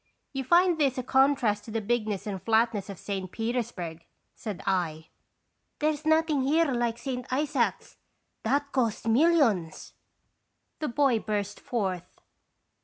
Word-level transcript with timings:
"You 0.33 0.43
find 0.43 0.79
this 0.79 0.97
a 0.97 1.03
contrast 1.03 1.63
to 1.65 1.69
the 1.69 1.79
bigness 1.79 2.25
and 2.25 2.41
flatness 2.41 2.89
of 2.89 2.97
St. 2.97 3.31
Petersburg," 3.31 4.03
said 4.33 4.63
I." 4.65 5.09
There 5.79 5.93
's 5.95 6.07
nothing 6.07 6.41
here 6.41 6.71
like 6.71 6.97
St. 6.97 7.23
Isaac's; 7.31 7.97
that 8.41 8.71
cost 8.71 9.07
millions," 9.07 9.93
the 10.79 10.87
boy 10.87 11.19
burst 11.19 11.59
forth. 11.59 12.17